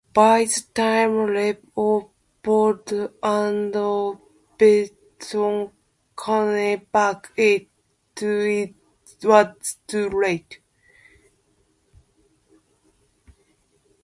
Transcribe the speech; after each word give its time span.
By 0.15 0.45
the 0.45 0.63
time 0.73 1.31
Leopold 1.31 2.09
and 3.21 3.71
Berthold 3.71 4.57
came 4.57 5.67
back, 6.91 7.31
it 7.37 7.67
was 9.23 9.75
too 9.85 10.09
late. 10.09 10.57